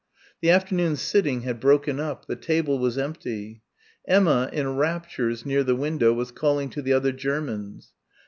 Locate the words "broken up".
1.59-2.25